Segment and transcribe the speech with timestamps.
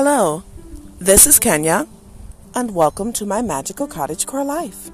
[0.00, 0.44] Hello,
[1.00, 1.88] this is Kenya,
[2.54, 4.92] and welcome to my magical cottagecore life.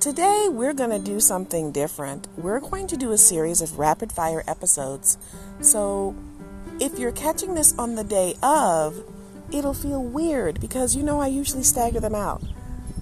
[0.00, 2.26] Today, we're going to do something different.
[2.36, 5.18] We're going to do a series of rapid fire episodes.
[5.60, 6.16] So,
[6.80, 9.04] if you're catching this on the day of,
[9.52, 12.42] it'll feel weird because you know I usually stagger them out.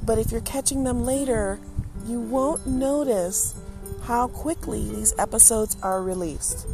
[0.05, 1.59] But if you're catching them later,
[2.06, 3.55] you won't notice
[4.02, 6.66] how quickly these episodes are released.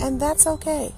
[0.00, 0.92] And that's okay.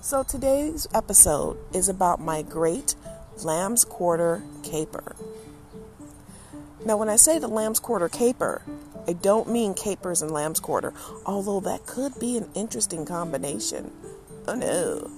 [0.00, 2.94] So today's episode is about my great
[3.42, 5.16] Lamb's Quarter caper.
[6.86, 8.62] Now, when I say the Lamb's Quarter caper,
[9.08, 10.94] I don't mean capers and Lamb's Quarter,
[11.26, 13.90] although that could be an interesting combination.
[14.46, 15.10] Oh no.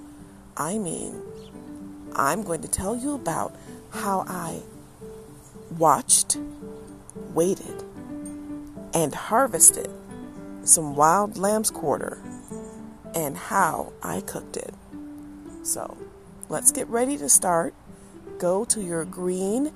[0.56, 1.20] I mean,
[2.16, 3.54] I'm going to tell you about
[3.90, 4.62] how I
[5.76, 6.38] watched,
[7.34, 7.84] waited,
[8.94, 9.90] and harvested
[10.64, 12.18] some wild lamb's quarter
[13.14, 14.74] and how I cooked it.
[15.62, 15.96] So
[16.48, 17.74] let's get ready to start.
[18.38, 19.72] Go to your green,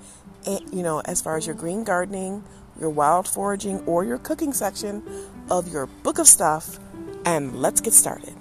[0.46, 2.44] eh, you know, as far as your green gardening,
[2.80, 5.02] your wild foraging, or your cooking section
[5.50, 6.78] of your book of stuff,
[7.24, 8.34] and let's get started.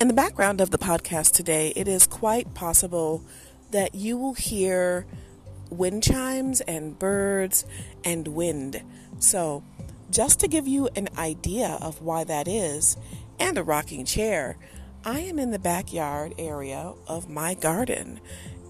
[0.00, 3.24] In the background of the podcast today, it is quite possible
[3.72, 5.06] that you will hear
[5.70, 7.64] wind chimes and birds
[8.04, 8.82] and wind.
[9.18, 9.62] So,
[10.10, 12.96] just to give you an idea of why that is,
[13.38, 14.56] and a rocking chair,
[15.04, 18.20] I am in the backyard area of my garden,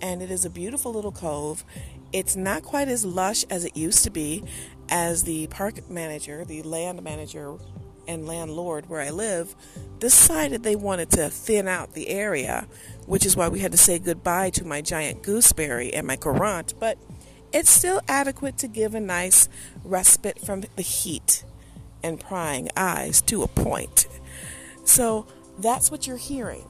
[0.01, 1.65] and it is a beautiful little cove.
[2.13, 4.45] It's not quite as lush as it used to be,
[4.89, 7.57] as the park manager, the land manager,
[8.09, 9.55] and landlord where I live
[10.01, 12.67] decided they wanted to thin out the area,
[13.07, 16.75] which is why we had to say goodbye to my giant gooseberry and my currant.
[16.81, 16.99] But
[17.53, 19.49] it's still adequate to give a nice
[19.85, 21.45] respite from the heat
[22.03, 24.07] and prying eyes to a point.
[24.85, 25.27] So
[25.59, 26.67] that's what you're hearing.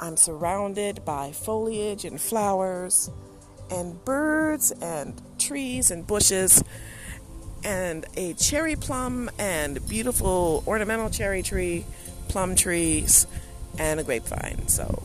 [0.00, 3.10] I'm surrounded by foliage and flowers
[3.70, 6.62] and birds and trees and bushes
[7.66, 11.84] and a cherry plum and beautiful ornamental cherry tree,
[12.28, 13.26] plum trees,
[13.76, 14.68] and a grapevine.
[14.68, 15.02] So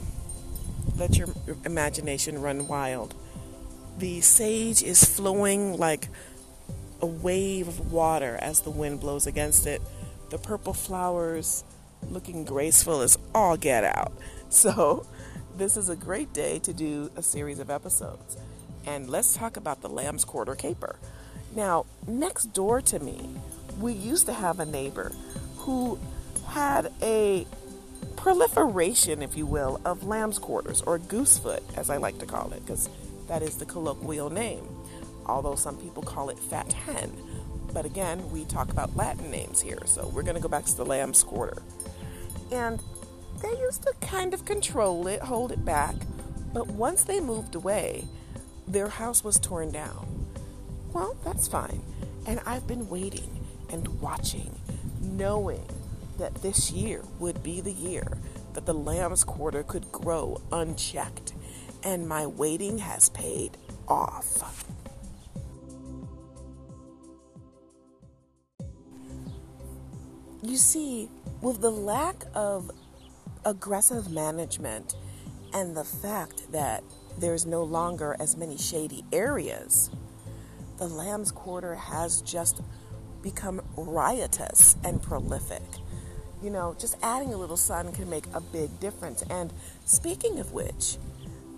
[0.95, 1.29] let your
[1.65, 3.15] imagination run wild.
[3.97, 6.07] The sage is flowing like
[7.01, 9.81] a wave of water as the wind blows against it.
[10.29, 11.63] The purple flowers
[12.11, 14.13] looking graceful as all get out.
[14.51, 15.07] So,
[15.55, 18.35] this is a great day to do a series of episodes.
[18.85, 20.97] And let's talk about the Lamb's Quarter Caper.
[21.55, 23.29] Now, next door to me,
[23.79, 25.11] we used to have a neighbor
[25.57, 25.99] who
[26.47, 27.45] had a
[28.15, 32.65] proliferation, if you will, of lamb's quarters or goosefoot, as I like to call it,
[32.65, 32.89] because
[33.27, 34.67] that is the colloquial name,
[35.25, 37.11] although some people call it fat hen.
[37.73, 40.75] But again, we talk about Latin names here, so we're going to go back to
[40.75, 41.61] the lamb's quarter.
[42.51, 42.81] And
[43.41, 45.95] they used to kind of control it, hold it back,
[46.53, 48.05] but once they moved away,
[48.67, 50.20] their house was torn down.
[50.93, 51.81] Well, that's fine.
[52.25, 54.59] And I've been waiting and watching,
[54.99, 55.65] knowing
[56.17, 58.17] that this year would be the year
[58.53, 61.33] that the lamb's quarter could grow unchecked
[61.83, 63.57] and my waiting has paid
[63.87, 64.43] off.
[70.43, 71.09] You see,
[71.41, 72.71] with the lack of
[73.45, 74.95] aggressive management
[75.53, 76.83] and the fact that
[77.17, 79.91] there's no longer as many shady areas,
[80.81, 82.61] the lamb's quarter has just
[83.21, 85.61] become riotous and prolific.
[86.41, 89.21] You know, just adding a little sun can make a big difference.
[89.29, 89.53] And
[89.85, 90.97] speaking of which,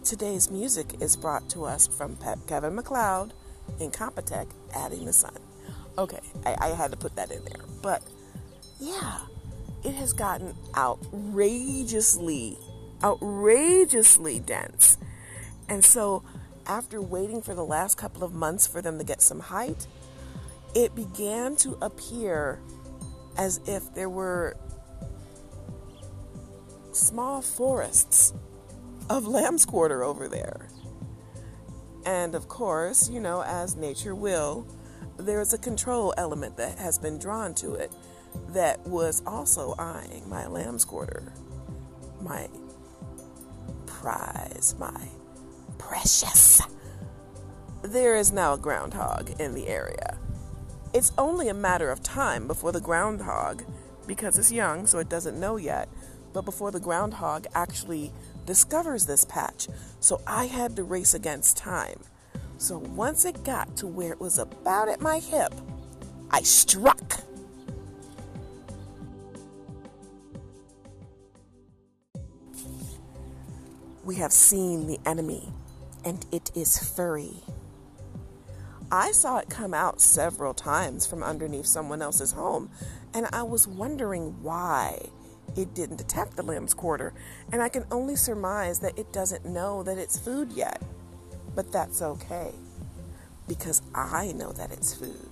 [0.04, 3.34] Today's music is brought to us from Pep Kevin McLeod MacLeod
[3.80, 5.38] Incompetech, Adding the Sun.
[5.98, 7.64] Okay, I, I had to put that in there.
[7.82, 8.04] But
[8.82, 9.20] yeah,
[9.86, 12.58] it has gotten outrageously,
[13.02, 14.98] outrageously dense.
[15.70, 16.24] And so,
[16.68, 19.88] after waiting for the last couple of months for them to get some height,
[20.76, 22.60] it began to appear
[23.38, 24.56] as if there were
[26.92, 28.34] small forests
[29.10, 30.70] of lamb's quarter over there.
[32.06, 34.68] And of course, you know, as nature will,
[35.18, 37.92] there is a control element that has been drawn to it
[38.50, 41.32] that was also eyeing my lamb's quarter,
[42.22, 42.50] my
[43.86, 45.08] prize, my
[45.94, 46.60] precious.
[47.84, 50.18] There is now a groundhog in the area.
[50.92, 53.62] It's only a matter of time before the groundhog,
[54.08, 55.88] because it's young, so it doesn't know yet,
[56.34, 58.12] but before the groundhog actually
[58.48, 59.68] discovers this patch.
[60.00, 62.00] So I had to race against time.
[62.58, 65.54] So once it got to where it was about at my hip,
[66.32, 67.20] I struck.
[74.04, 75.54] We have seen the enemy
[76.06, 77.44] and it is furry.
[78.92, 82.70] I saw it come out several times from underneath someone else's home,
[83.14, 85.08] and I was wondering why
[85.58, 87.14] it didn't attack the lamb's quarter.
[87.52, 90.82] And I can only surmise that it doesn't know that it's food yet.
[91.56, 92.52] But that's okay,
[93.48, 95.30] because I know that it's food.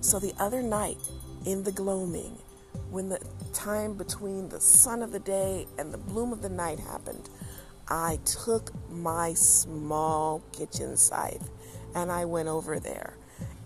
[0.00, 0.98] So the other night,
[1.44, 2.38] in the gloaming,
[2.90, 3.20] when the
[3.52, 7.28] time between the sun of the day and the bloom of the night happened,
[7.88, 11.50] I took my small kitchen scythe
[11.94, 13.16] and I went over there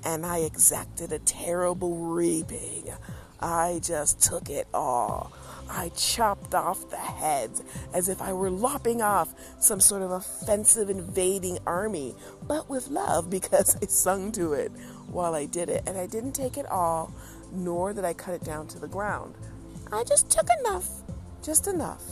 [0.05, 2.93] and I exacted a terrible reaping.
[3.41, 5.33] I just took it all.
[5.71, 7.63] I chopped off the heads
[7.95, 12.15] as if I were lopping off some sort of offensive invading army,
[12.47, 14.73] but with love because I sung to it
[15.09, 15.85] while I did it.
[15.87, 17.15] And I didn't take it all,
[17.53, 19.35] nor did I cut it down to the ground.
[19.93, 20.89] I just took enough,
[21.43, 22.03] just enough,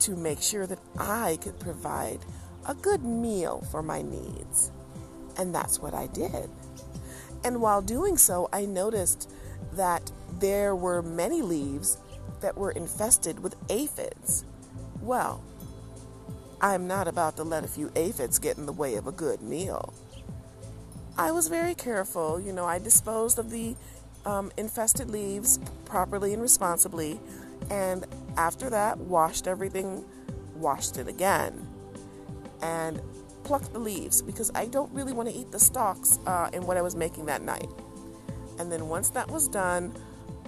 [0.00, 2.20] to make sure that I could provide
[2.66, 4.70] a good meal for my needs.
[5.36, 6.50] And that's what I did.
[7.44, 9.30] And while doing so, I noticed
[9.72, 11.98] that there were many leaves
[12.40, 14.44] that were infested with aphids.
[15.00, 15.42] Well,
[16.60, 19.40] I'm not about to let a few aphids get in the way of a good
[19.40, 19.94] meal.
[21.16, 22.40] I was very careful.
[22.40, 23.76] You know, I disposed of the
[24.26, 27.18] um, infested leaves properly and responsibly,
[27.70, 28.06] and
[28.36, 30.04] after that, washed everything,
[30.54, 31.66] washed it again,
[32.62, 33.00] and
[33.44, 36.76] plucked the leaves because I don't really want to eat the stalks uh, in what
[36.76, 37.68] I was making that night.
[38.58, 39.94] And then once that was done,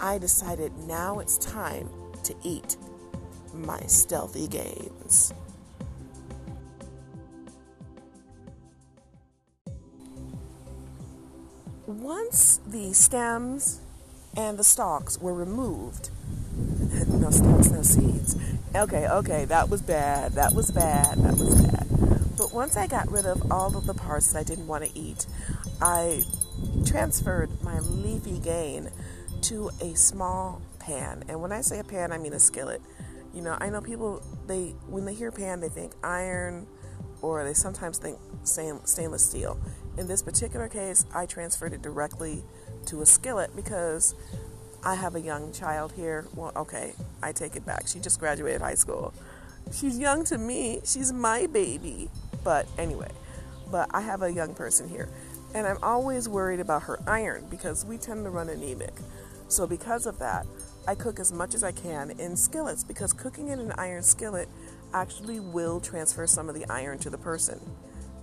[0.00, 1.88] I decided now it's time
[2.24, 2.76] to eat
[3.54, 5.32] my stealthy gains.
[11.86, 13.80] Once the stems
[14.36, 16.10] and the stalks were removed,
[17.32, 18.36] seeds.
[18.74, 21.86] Okay, okay, that was bad, that was bad, that was bad.
[22.36, 24.98] But once I got rid of all of the parts that I didn't want to
[24.98, 25.26] eat,
[25.80, 26.22] I
[26.84, 28.90] transferred my leafy gain
[29.42, 31.24] to a small pan.
[31.28, 32.80] And when I say a pan, I mean a skillet.
[33.34, 36.66] You know, I know people they when they hear pan, they think iron
[37.22, 39.58] or they sometimes think stainless steel.
[39.96, 42.42] In this particular case, I transferred it directly
[42.86, 44.14] to a skillet because
[44.84, 46.26] I have a young child here.
[46.34, 47.86] Well, okay, I take it back.
[47.86, 49.14] She just graduated high school.
[49.72, 50.80] She's young to me.
[50.84, 52.10] She's my baby.
[52.42, 53.10] But anyway,
[53.70, 55.08] but I have a young person here.
[55.54, 58.94] And I'm always worried about her iron because we tend to run anemic.
[59.48, 60.46] So, because of that,
[60.88, 64.48] I cook as much as I can in skillets because cooking in an iron skillet
[64.92, 67.60] actually will transfer some of the iron to the person.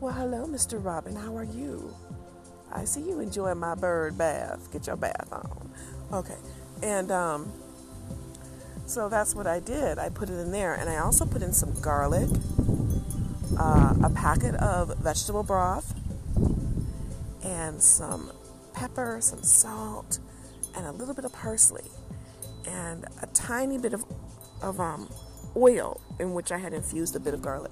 [0.01, 0.83] Well, hello, Mr.
[0.83, 1.15] Robin.
[1.15, 1.94] How are you?
[2.71, 4.71] I see you enjoying my bird bath.
[4.71, 5.71] Get your bath on.
[6.11, 6.38] Okay.
[6.81, 7.51] And um,
[8.85, 10.00] so that's what I did.
[10.00, 10.73] I put it in there.
[10.73, 12.29] And I also put in some garlic,
[13.59, 15.94] uh, a packet of vegetable broth,
[17.44, 18.31] and some
[18.73, 20.19] pepper, some salt,
[20.75, 21.89] and a little bit of parsley,
[22.67, 24.06] and a tiny bit of,
[24.61, 25.09] of um,
[25.56, 27.71] oil in which I had infused a bit of garlic.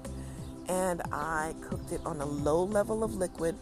[0.69, 3.56] And I cooked it on a low level of liquid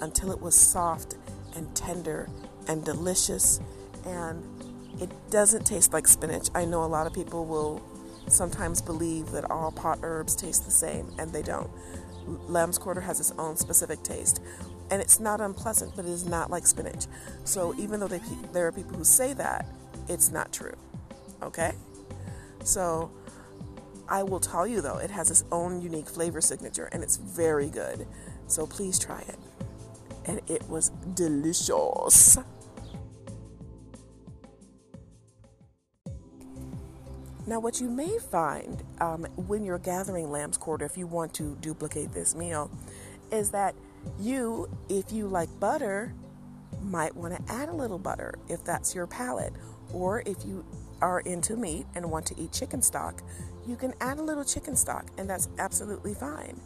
[0.00, 1.16] until it was soft
[1.54, 2.28] and tender
[2.66, 3.60] and delicious.
[4.06, 4.42] And
[5.00, 6.48] it doesn't taste like spinach.
[6.54, 7.82] I know a lot of people will
[8.28, 11.70] sometimes believe that all pot herbs taste the same, and they don't.
[12.48, 14.40] Lamb's quarter has its own specific taste
[14.90, 17.06] and it's not unpleasant, but it is not like spinach.
[17.44, 18.20] So even though they,
[18.52, 19.66] there are people who say that,
[20.08, 20.74] it's not true.
[21.42, 21.72] Okay?
[22.64, 23.10] So
[24.08, 27.68] I will tell you though, it has its own unique flavor signature and it's very
[27.68, 28.06] good.
[28.46, 29.38] So please try it.
[30.24, 32.38] And it was delicious.
[37.48, 41.56] Now, what you may find um, when you're gathering lamb's quarter, if you want to
[41.60, 42.70] duplicate this meal,
[43.30, 43.76] is that
[44.18, 46.12] you, if you like butter,
[46.82, 49.52] might want to add a little butter if that's your palate.
[49.92, 50.64] Or if you
[51.00, 53.22] are into meat and want to eat chicken stock,
[53.64, 56.60] you can add a little chicken stock, and that's absolutely fine.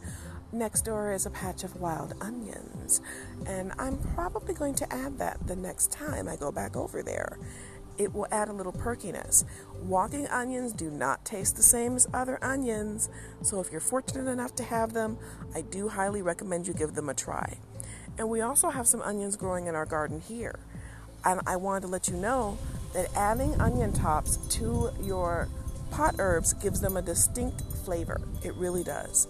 [0.51, 3.01] Next door is a patch of wild onions,
[3.45, 7.37] and I'm probably going to add that the next time I go back over there
[7.97, 9.45] it will add a little perkiness.
[9.83, 13.09] Walking onions do not taste the same as other onions,
[13.41, 15.17] so if you're fortunate enough to have them,
[15.55, 17.57] I do highly recommend you give them a try.
[18.17, 20.59] And we also have some onions growing in our garden here.
[21.23, 22.57] And I wanted to let you know
[22.93, 25.47] that adding onion tops to your
[25.91, 28.19] pot herbs gives them a distinct flavor.
[28.43, 29.27] It really does.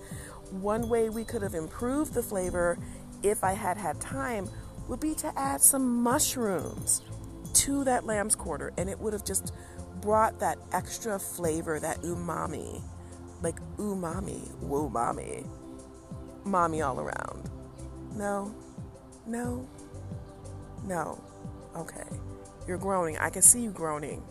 [0.51, 2.77] One way we could have improved the flavor
[3.23, 4.49] if I had had time
[4.87, 7.01] would be to add some mushrooms
[7.61, 9.53] to that lamb's quarter, and it would have just
[10.01, 12.81] brought that extra flavor, that umami,
[13.43, 15.45] Like umami, woo mommy.
[16.43, 17.49] Mommy all around.
[18.15, 18.53] No?
[19.27, 19.67] No?
[20.83, 21.23] No.
[21.75, 22.03] Okay.
[22.67, 23.17] You're groaning.
[23.17, 24.23] I can see you groaning.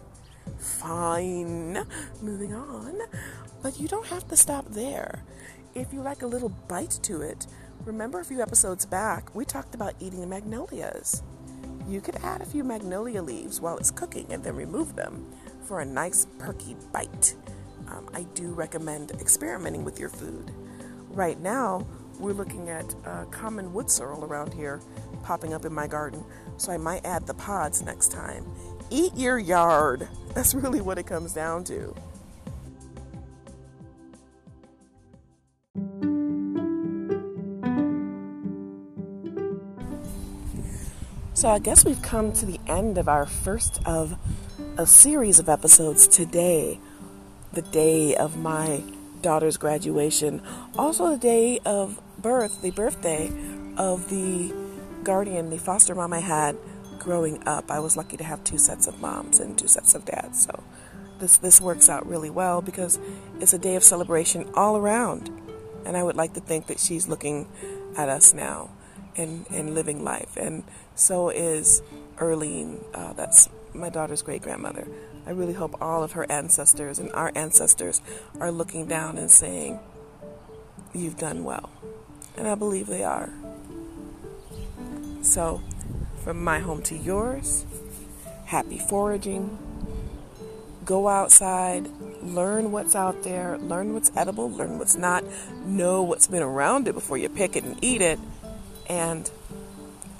[0.59, 1.87] Fine.
[2.21, 3.01] Moving on.
[3.63, 5.23] But you don't have to stop there.
[5.75, 7.47] If you like a little bite to it,
[7.85, 11.23] remember a few episodes back, we talked about eating magnolias.
[11.91, 15.27] You could add a few magnolia leaves while it's cooking and then remove them
[15.65, 17.35] for a nice perky bite.
[17.89, 20.53] Um, I do recommend experimenting with your food.
[21.09, 21.85] Right now,
[22.21, 24.81] we're looking at uh, common wood sorrel around here
[25.25, 26.25] popping up in my garden,
[26.59, 28.45] so I might add the pods next time.
[28.91, 30.09] Eat your yard.
[30.35, 31.93] That's really what it comes down to.
[41.41, 44.19] So I guess we've come to the end of our first of
[44.77, 46.79] a series of episodes today,
[47.55, 48.83] the day of my
[49.23, 50.43] daughter's graduation,
[50.77, 53.33] also the day of birth, the birthday
[53.79, 54.53] of the
[55.03, 56.59] guardian, the foster mom I had
[56.99, 57.71] growing up.
[57.71, 60.45] I was lucky to have two sets of moms and two sets of dads.
[60.45, 60.63] So
[61.21, 62.99] this this works out really well because
[63.41, 65.31] it's a day of celebration all around.
[65.87, 67.49] And I would like to think that she's looking
[67.97, 68.69] at us now
[69.21, 70.37] and, living life.
[70.37, 71.83] And so is
[72.17, 74.87] Erlene, uh, that's my daughter's great grandmother.
[75.27, 78.01] I really hope all of her ancestors and our ancestors
[78.41, 79.79] are looking down and saying,
[80.93, 81.71] You've done well.
[82.37, 83.31] And I believe they are.
[85.23, 85.63] So,
[86.25, 87.65] from my home to yours,
[88.47, 89.59] happy foraging.
[90.85, 91.87] Go outside,
[92.23, 95.25] learn what's out there, learn what's edible, learn what's not,
[95.65, 98.19] know what's been around it before you pick it and eat it.
[98.91, 99.31] And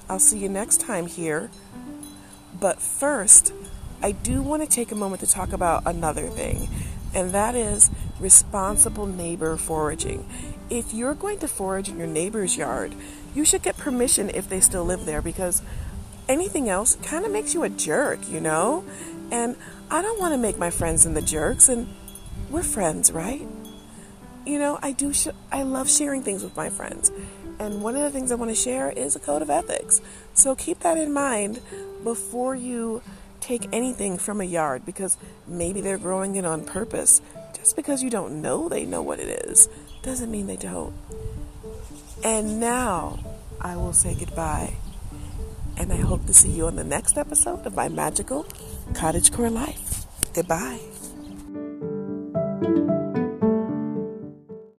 [0.09, 1.51] I'll see you next time here.
[2.57, 3.53] But first,
[4.01, 6.69] I do want to take a moment to talk about another thing,
[7.13, 10.25] and that is responsible neighbor foraging.
[10.69, 12.95] If you're going to forage in your neighbor's yard,
[13.35, 15.61] you should get permission if they still live there because
[16.29, 18.85] anything else kind of makes you a jerk, you know?
[19.31, 19.57] And
[19.89, 21.93] I don't want to make my friends in the jerks, and
[22.49, 23.45] we're friends, right?
[24.45, 25.13] You know, I do.
[25.13, 27.11] Sh- I love sharing things with my friends.
[27.61, 30.01] And one of the things I want to share is a code of ethics.
[30.33, 31.61] So keep that in mind
[32.03, 33.03] before you
[33.39, 35.15] take anything from a yard because
[35.47, 37.21] maybe they're growing it on purpose.
[37.55, 39.69] Just because you don't know they know what it is
[40.01, 40.95] doesn't mean they don't.
[42.23, 43.19] And now
[43.61, 44.73] I will say goodbye.
[45.77, 48.45] And I hope to see you on the next episode of my magical
[48.93, 50.07] cottagecore life.
[50.33, 50.90] Goodbye.